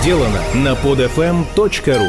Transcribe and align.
сделано 0.00 0.40
на 0.54 0.74
podfm.ru 0.74 2.08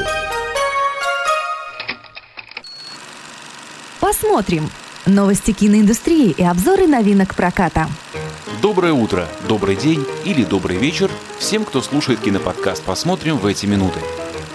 Посмотрим. 3.99 4.69
Новости 5.05 5.51
киноиндустрии 5.51 6.31
и 6.31 6.43
обзоры 6.43 6.87
новинок 6.87 7.35
проката. 7.35 7.87
Доброе 8.61 8.93
утро, 8.93 9.27
добрый 9.47 9.75
день 9.75 10.05
или 10.23 10.43
добрый 10.43 10.77
вечер 10.77 11.09
всем, 11.39 11.65
кто 11.65 11.81
слушает 11.81 12.19
киноподкаст 12.19 12.83
«Посмотрим» 12.83 13.37
в 13.37 13.45
эти 13.45 13.65
минуты. 13.65 13.99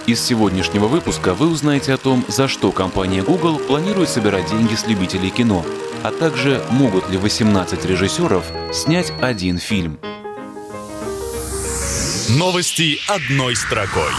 Из 0.05 0.21
сегодняшнего 0.21 0.87
выпуска 0.87 1.33
вы 1.33 1.47
узнаете 1.47 1.93
о 1.93 1.97
том, 1.97 2.23
за 2.27 2.47
что 2.47 2.71
компания 2.71 3.21
Google 3.21 3.57
планирует 3.57 4.09
собирать 4.09 4.49
деньги 4.49 4.75
с 4.75 4.87
любителей 4.87 5.29
кино, 5.29 5.65
а 6.03 6.11
также 6.11 6.63
могут 6.69 7.09
ли 7.09 7.17
18 7.17 7.85
режиссеров 7.85 8.45
снять 8.71 9.11
один 9.21 9.57
фильм. 9.57 9.99
Новости 12.29 12.97
одной 13.07 13.55
строкой. 13.55 14.11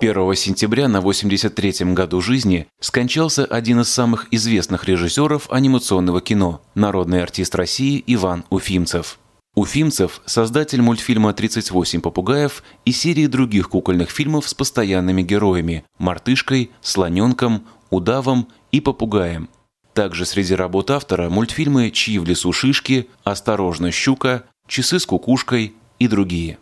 1 0.00 0.34
сентября 0.34 0.88
на 0.88 0.96
83-м 0.96 1.94
году 1.94 2.22
жизни 2.22 2.68
скончался 2.80 3.44
один 3.44 3.82
из 3.82 3.90
самых 3.90 4.28
известных 4.30 4.86
режиссеров 4.86 5.52
анимационного 5.52 6.22
кино– 6.22 6.62
народный 6.74 7.22
артист 7.22 7.54
России 7.54 8.02
Иван 8.06 8.46
Уфимцев. 8.48 9.18
Уфимцев– 9.54 10.22
создатель 10.24 10.80
мультфильма 10.80 11.32
«38 11.32 12.00
попугаев» 12.00 12.62
и 12.86 12.92
серии 12.92 13.26
других 13.26 13.68
кукольных 13.68 14.08
фильмов 14.08 14.48
с 14.48 14.54
постоянными 14.54 15.20
героями– 15.20 15.84
мартышкой, 15.98 16.70
слоненком, 16.80 17.66
удавом 17.90 18.48
и 18.72 18.80
попугаем. 18.80 19.50
Также 19.92 20.24
среди 20.24 20.54
работ 20.54 20.90
автора 20.90 21.28
мультфильмы 21.28 21.90
«Чьи 21.90 22.18
в 22.18 22.24
лесу 22.24 22.52
шишки», 22.52 23.10
«Осторожно, 23.22 23.90
щука», 23.90 24.44
«Часы 24.66 24.98
с 24.98 25.04
кукушкой» 25.04 25.74
и 25.98 26.08
другие. 26.08 26.58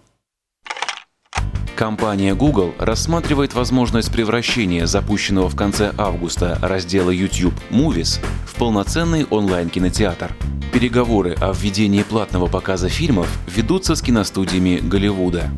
Компания 1.74 2.34
Google 2.34 2.74
рассматривает 2.78 3.54
возможность 3.54 4.12
превращения 4.12 4.86
запущенного 4.86 5.48
в 5.48 5.56
конце 5.56 5.92
августа 5.98 6.58
раздела 6.62 7.10
YouTube 7.10 7.54
Movies 7.70 8.20
в 8.46 8.54
полноценный 8.54 9.24
онлайн-кинотеатр. 9.24 10.36
Переговоры 10.72 11.34
о 11.40 11.52
введении 11.52 12.02
платного 12.02 12.46
показа 12.46 12.88
фильмов 12.88 13.26
ведутся 13.48 13.94
с 13.94 14.02
киностудиями 14.02 14.78
Голливуда. 14.80 15.50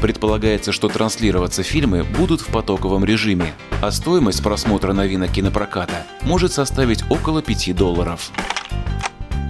Предполагается, 0.00 0.70
что 0.70 0.88
транслироваться 0.88 1.62
фильмы 1.62 2.04
будут 2.04 2.42
в 2.42 2.46
потоковом 2.48 3.04
режиме, 3.04 3.54
а 3.82 3.90
стоимость 3.90 4.42
просмотра 4.42 4.92
новинок 4.92 5.32
кинопроката 5.32 6.06
может 6.22 6.52
составить 6.52 7.02
около 7.10 7.42
5 7.42 7.74
долларов. 7.74 8.30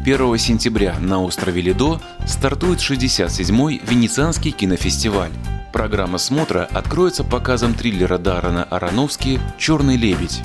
1 0.05 0.37
сентября 0.37 0.99
на 1.01 1.23
острове 1.23 1.63
Лидо 1.63 1.99
стартует 2.27 2.81
67-й 2.81 3.81
Венецианский 3.89 4.51
кинофестиваль. 4.51 5.31
Программа 5.73 6.19
смотра 6.19 6.69
откроется 6.71 7.25
показом 7.25 7.73
триллера 7.73 8.19
Даррена 8.19 8.65
Аронофски 8.65 9.41
«Черный 9.57 9.97
лебедь». 9.97 10.43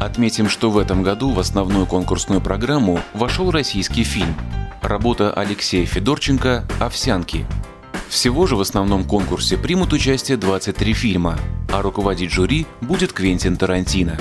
Отметим, 0.00 0.48
что 0.48 0.70
в 0.70 0.78
этом 0.78 1.02
году 1.02 1.30
в 1.30 1.38
основную 1.38 1.84
конкурсную 1.84 2.40
программу 2.40 3.00
вошел 3.12 3.50
российский 3.50 4.02
фильм. 4.02 4.34
Работа 4.80 5.30
Алексея 5.30 5.84
Федорченко 5.84 6.64
«Овсянки». 6.80 7.44
Всего 8.08 8.46
же 8.46 8.56
в 8.56 8.62
основном 8.62 9.04
конкурсе 9.04 9.58
примут 9.58 9.92
участие 9.92 10.38
23 10.38 10.94
фильма, 10.94 11.38
а 11.70 11.82
руководить 11.82 12.32
жюри 12.32 12.66
будет 12.80 13.12
Квентин 13.12 13.58
Тарантино. 13.58 14.18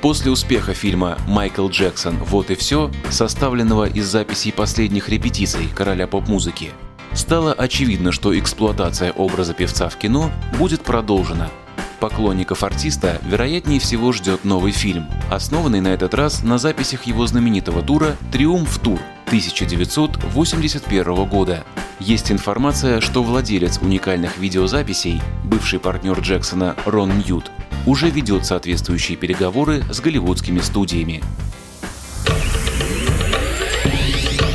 После 0.00 0.30
успеха 0.30 0.74
фильма 0.74 1.18
«Майкл 1.26 1.68
Джексон. 1.68 2.18
Вот 2.18 2.50
и 2.50 2.54
все», 2.54 2.92
составленного 3.10 3.88
из 3.88 4.06
записей 4.06 4.52
последних 4.52 5.08
репетиций 5.08 5.66
короля 5.74 6.06
поп-музыки, 6.06 6.70
стало 7.14 7.52
очевидно, 7.52 8.12
что 8.12 8.38
эксплуатация 8.38 9.10
образа 9.10 9.54
певца 9.54 9.88
в 9.88 9.96
кино 9.96 10.30
будет 10.56 10.82
продолжена. 10.82 11.50
Поклонников 11.98 12.62
артиста, 12.62 13.20
вероятнее 13.26 13.80
всего, 13.80 14.12
ждет 14.12 14.44
новый 14.44 14.70
фильм, 14.70 15.08
основанный 15.32 15.80
на 15.80 15.88
этот 15.88 16.14
раз 16.14 16.44
на 16.44 16.58
записях 16.58 17.02
его 17.04 17.26
знаменитого 17.26 17.82
тура 17.82 18.16
«Триумф 18.30 18.78
Тур» 18.78 19.00
1981 19.26 21.24
года. 21.24 21.64
Есть 21.98 22.30
информация, 22.30 23.00
что 23.00 23.24
владелец 23.24 23.80
уникальных 23.82 24.38
видеозаписей, 24.38 25.20
бывший 25.42 25.80
партнер 25.80 26.20
Джексона 26.20 26.76
Рон 26.84 27.18
Ньют, 27.18 27.50
уже 27.88 28.10
ведет 28.10 28.44
соответствующие 28.44 29.16
переговоры 29.16 29.82
с 29.90 30.00
голливудскими 30.00 30.60
студиями. 30.60 31.22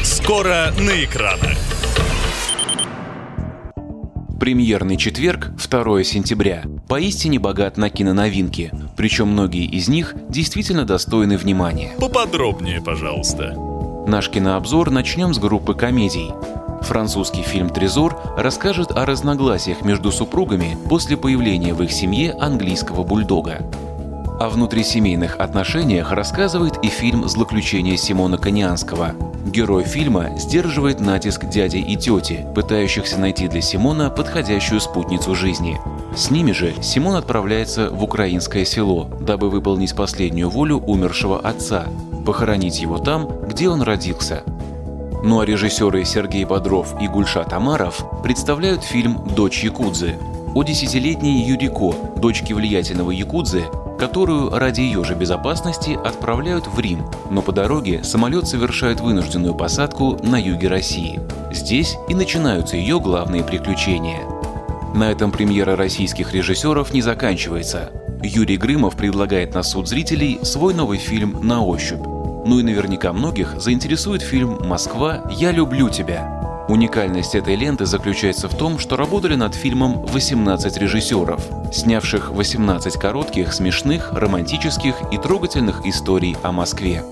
Скоро 0.03 0.71
на 0.79 1.03
экранах. 1.03 1.57
Премьерный 4.39 4.97
четверг, 4.97 5.51
2 5.55 6.03
сентября, 6.03 6.63
поистине 6.88 7.39
богат 7.39 7.77
на 7.77 7.89
киноновинки, 7.89 8.72
причем 8.97 9.29
многие 9.29 9.66
из 9.66 9.88
них 9.88 10.13
действительно 10.29 10.85
достойны 10.85 11.38
внимания. 11.38 11.93
Поподробнее, 11.97 12.81
пожалуйста. 12.81 13.55
Наш 14.05 14.29
кинообзор 14.29 14.91
начнем 14.91 15.33
с 15.33 15.39
группы 15.39 15.73
комедий. 15.73 16.29
Французский 16.83 17.44
фильм 17.44 17.69
«Трезор» 17.69 18.19
расскажет 18.38 18.91
о 18.91 19.05
разногласиях 19.05 19.83
между 19.83 20.11
супругами 20.11 20.77
после 20.89 21.16
появления 21.16 21.73
в 21.73 21.81
их 21.81 21.91
семье 21.91 22.33
английского 22.33 23.03
бульдога. 23.03 23.61
О 24.39 24.49
внутрисемейных 24.49 25.38
отношениях 25.38 26.11
рассказывает 26.11 26.77
и 26.83 26.88
фильм 26.88 27.27
«Злоключения 27.29 27.95
Симона 27.95 28.38
Конианского». 28.38 29.16
Герой 29.45 29.83
фильма 29.83 30.38
сдерживает 30.38 30.99
натиск 30.99 31.45
дяди 31.45 31.77
и 31.77 31.95
тети, 31.95 32.45
пытающихся 32.53 33.17
найти 33.17 33.47
для 33.47 33.61
Симона 33.61 34.09
подходящую 34.09 34.81
спутницу 34.81 35.35
жизни. 35.35 35.79
С 36.16 36.31
ними 36.31 36.51
же 36.51 36.73
Симон 36.81 37.16
отправляется 37.16 37.89
в 37.89 38.03
украинское 38.03 38.66
село, 38.66 39.09
дабы 39.22 39.49
выполнить 39.49 39.95
последнюю 39.95 40.49
волю 40.49 40.77
умершего 40.77 41.39
отца– 41.39 41.85
похоронить 42.23 42.79
его 42.79 42.97
там, 42.97 43.27
где 43.47 43.69
он 43.69 43.81
родился. 43.81 44.43
Ну 45.23 45.39
а 45.39 45.45
режиссеры 45.45 46.03
Сергей 46.03 46.44
Бодров 46.44 47.01
и 47.01 47.07
Гульша 47.07 47.45
Тамаров 47.45 48.03
представляют 48.23 48.84
фильм 48.84 49.25
«Дочь 49.34 49.63
Якудзы» 49.63 50.17
о 50.53 50.63
десятилетней 50.63 51.41
Юрико, 51.45 51.95
дочке 52.17 52.53
влиятельного 52.53 53.11
Якудзы, 53.11 53.63
которую 53.97 54.50
ради 54.50 54.81
ее 54.81 55.01
же 55.06 55.16
безопасности 55.16 55.97
отправляют 56.03 56.67
в 56.67 56.78
Рим, 56.78 57.06
но 57.31 57.41
по 57.41 57.53
дороге 57.53 58.03
самолет 58.03 58.47
совершает 58.47 59.00
вынужденную 59.00 59.56
посадку 59.56 60.19
на 60.22 60.35
юге 60.35 60.67
России. 60.67 61.22
Здесь 61.53 61.95
и 62.09 62.16
начинаются 62.16 62.75
ее 62.75 63.00
главные 63.00 63.45
приключения. 63.45 64.28
На 64.94 65.09
этом 65.09 65.31
премьера 65.31 65.78
российских 65.78 66.34
режиссеров 66.34 66.94
не 66.94 67.01
заканчивается. 67.01 67.91
Юрий 68.22 68.57
Грымов 68.57 68.97
предлагает 68.97 69.53
на 69.53 69.63
суд 69.63 69.88
зрителей 69.88 70.40
свой 70.44 70.73
новый 70.73 70.97
фильм 70.97 71.40
«На 71.47 71.63
ощупь». 71.63 72.12
Ну 72.45 72.59
и 72.59 72.63
наверняка 72.63 73.13
многих 73.13 73.59
заинтересует 73.59 74.21
фильм 74.21 74.57
«Москва. 74.67 75.23
Я 75.31 75.51
люблю 75.51 75.89
тебя», 75.89 76.43
Уникальность 76.69 77.35
этой 77.35 77.55
ленты 77.55 77.85
заключается 77.85 78.47
в 78.47 78.57
том, 78.57 78.79
что 78.79 78.95
работали 78.95 79.35
над 79.35 79.53
фильмом 79.53 80.05
18 80.05 80.77
режиссеров, 80.77 81.41
снявших 81.73 82.31
18 82.31 82.93
коротких, 82.93 83.53
смешных, 83.53 84.13
романтических 84.13 84.95
и 85.11 85.17
трогательных 85.17 85.85
историй 85.85 86.37
о 86.41 86.53
Москве. 86.53 87.03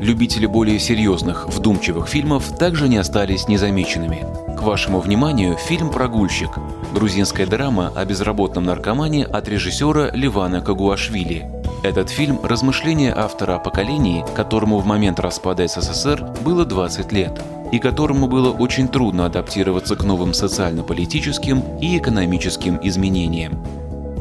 Любители 0.00 0.46
более 0.46 0.78
серьезных, 0.78 1.46
вдумчивых 1.48 2.08
фильмов 2.08 2.56
также 2.56 2.88
не 2.88 2.96
остались 2.96 3.48
незамеченными. 3.48 4.26
К 4.56 4.62
вашему 4.62 5.00
вниманию 5.00 5.56
фильм 5.56 5.90
«Прогульщик»– 5.90 6.50
грузинская 6.94 7.46
драма 7.46 7.92
о 7.94 8.04
безработном 8.04 8.64
наркомане 8.64 9.26
от 9.26 9.48
режиссера 9.48 10.10
Ливана 10.12 10.62
Кагуашвили. 10.62 11.50
Этот 11.82 12.08
фильм– 12.08 12.40
размышление 12.42 13.12
автора 13.14 13.56
о 13.56 13.58
поколении, 13.58 14.24
которому 14.34 14.78
в 14.78 14.86
момент 14.86 15.20
распада 15.20 15.68
СССР 15.68 16.24
было 16.44 16.64
20 16.64 17.12
лет– 17.12 17.40
и 17.70 17.78
которому 17.78 18.26
было 18.26 18.50
очень 18.50 18.88
трудно 18.88 19.26
адаптироваться 19.26 19.96
к 19.96 20.04
новым 20.04 20.34
социально-политическим 20.34 21.62
и 21.80 21.98
экономическим 21.98 22.78
изменениям. 22.82 23.64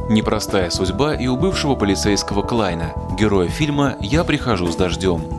Непростая 0.10 0.70
судьба 0.70 1.14
и 1.16 1.28
у 1.28 1.38
бывшего 1.38 1.76
полицейского 1.76 2.42
Клайна, 2.42 2.94
героя 3.18 3.48
фильма 3.48 3.96
«Я 4.02 4.24
прихожу 4.24 4.72
с 4.72 4.76
дождем». 4.76 5.39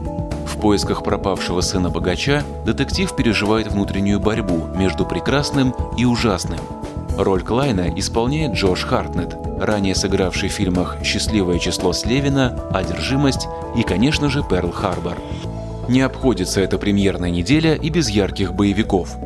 В 0.51 0.61
поисках 0.61 1.05
пропавшего 1.05 1.61
сына 1.61 1.91
богача 1.91 2.43
детектив 2.67 3.15
переживает 3.15 3.69
внутреннюю 3.69 4.21
борьбу 4.21 4.67
между 4.77 5.07
прекрасным 5.07 5.75
и 5.97 6.05
ужасным. 6.05 6.59
Роль 7.17 7.43
Клайна 7.43 7.89
исполняет 7.97 8.53
Джош 8.55 8.85
Хартнет, 8.85 9.35
ранее 9.59 9.95
сыгравший 9.95 10.49
в 10.49 10.53
фильмах 10.53 10.99
«Счастливое 11.05 11.59
число 11.59 11.93
Слевина», 11.93 12.59
«Одержимость» 12.73 13.47
и, 13.77 13.83
конечно 13.83 14.29
же, 14.29 14.43
«Перл 14.43 14.73
Харбор». 14.73 15.17
Не 15.89 16.03
обходится 16.03 16.61
эта 16.61 16.79
премьерная 16.79 17.31
неделя 17.31 17.75
и 17.75 17.89
без 17.89 18.11
ярких 18.11 18.53
боевиков. 18.53 19.17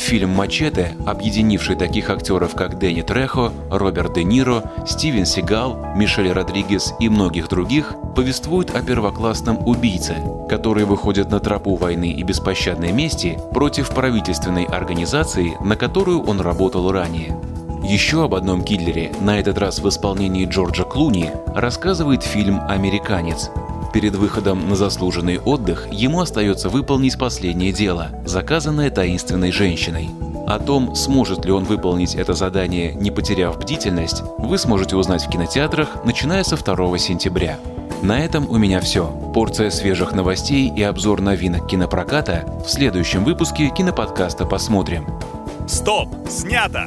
Фильм 0.00 0.30
«Мачете», 0.30 0.96
объединивший 1.06 1.76
таких 1.76 2.08
актеров, 2.08 2.54
как 2.54 2.78
Дэнни 2.78 3.02
Трехо, 3.02 3.52
Роберт 3.70 4.14
Де 4.14 4.24
Ниро, 4.24 4.64
Стивен 4.86 5.26
Сигал, 5.26 5.78
Мишель 5.94 6.32
Родригес 6.32 6.94
и 6.98 7.08
многих 7.10 7.48
других, 7.48 7.94
повествует 8.16 8.74
о 8.74 8.82
первоклассном 8.82 9.58
убийце, 9.68 10.16
который 10.48 10.84
выходит 10.84 11.30
на 11.30 11.38
тропу 11.38 11.76
войны 11.76 12.12
и 12.12 12.22
беспощадной 12.22 12.92
мести 12.92 13.38
против 13.52 13.90
правительственной 13.90 14.64
организации, 14.64 15.56
на 15.62 15.76
которую 15.76 16.22
он 16.22 16.40
работал 16.40 16.90
ранее. 16.90 17.38
Еще 17.84 18.24
об 18.24 18.34
одном 18.34 18.64
киллере, 18.64 19.12
на 19.20 19.38
этот 19.38 19.58
раз 19.58 19.80
в 19.80 19.88
исполнении 19.88 20.46
Джорджа 20.46 20.84
Клуни, 20.84 21.30
рассказывает 21.54 22.22
фильм 22.22 22.60
«Американец», 22.68 23.50
Перед 23.92 24.14
выходом 24.14 24.68
на 24.68 24.76
заслуженный 24.76 25.38
отдых 25.38 25.88
ему 25.90 26.20
остается 26.20 26.68
выполнить 26.68 27.18
последнее 27.18 27.72
дело, 27.72 28.10
заказанное 28.24 28.90
таинственной 28.90 29.50
женщиной. 29.50 30.10
О 30.46 30.58
том, 30.58 30.94
сможет 30.94 31.44
ли 31.44 31.52
он 31.52 31.64
выполнить 31.64 32.14
это 32.14 32.34
задание, 32.34 32.94
не 32.94 33.10
потеряв 33.10 33.58
бдительность, 33.58 34.22
вы 34.38 34.58
сможете 34.58 34.96
узнать 34.96 35.24
в 35.24 35.30
кинотеатрах, 35.30 36.04
начиная 36.04 36.44
со 36.44 36.56
2 36.56 36.98
сентября. 36.98 37.58
На 38.02 38.24
этом 38.24 38.48
у 38.48 38.56
меня 38.56 38.80
все. 38.80 39.06
Порция 39.34 39.70
свежих 39.70 40.12
новостей 40.12 40.72
и 40.74 40.82
обзор 40.82 41.20
новинок 41.20 41.66
кинопроката 41.66 42.44
в 42.64 42.70
следующем 42.70 43.24
выпуске 43.24 43.68
киноподкаста 43.68 44.46
«Посмотрим». 44.46 45.06
Стоп! 45.68 46.08
Снято! 46.28 46.86